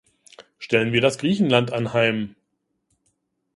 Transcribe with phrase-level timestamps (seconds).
[0.57, 2.35] Stellen wir das Griechenland anheim.